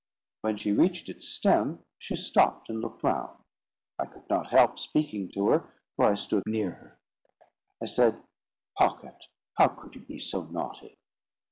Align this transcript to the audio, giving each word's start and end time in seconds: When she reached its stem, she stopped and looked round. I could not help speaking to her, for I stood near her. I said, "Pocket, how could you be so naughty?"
When 0.41 0.57
she 0.57 0.71
reached 0.71 1.09
its 1.09 1.29
stem, 1.29 1.83
she 1.99 2.15
stopped 2.15 2.69
and 2.69 2.81
looked 2.81 3.03
round. 3.03 3.37
I 3.99 4.07
could 4.07 4.27
not 4.31 4.47
help 4.49 4.79
speaking 4.79 5.29
to 5.33 5.49
her, 5.49 5.69
for 5.95 6.05
I 6.05 6.15
stood 6.15 6.41
near 6.47 6.71
her. 6.71 6.99
I 7.79 7.85
said, 7.85 8.19
"Pocket, 8.75 9.27
how 9.59 9.67
could 9.67 9.93
you 9.93 10.01
be 10.01 10.17
so 10.17 10.41
naughty?" 10.45 10.97